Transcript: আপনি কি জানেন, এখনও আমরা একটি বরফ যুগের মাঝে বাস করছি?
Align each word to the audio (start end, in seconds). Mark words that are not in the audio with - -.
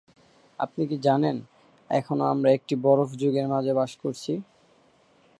আপনি 0.59 0.83
কি 0.87 0.97
জানেন, 1.01 1.37
এখনও 1.89 2.25
আমরা 2.25 2.49
একটি 2.51 2.73
বরফ 2.83 3.09
যুগের 3.15 3.47
মাঝে 3.47 3.71
বাস 3.73 3.91
করছি? 4.03 4.33